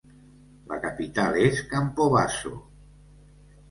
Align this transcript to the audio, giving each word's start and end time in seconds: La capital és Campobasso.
La 0.71 0.79
capital 0.85 1.39
és 1.43 1.63
Campobasso. 1.77 2.57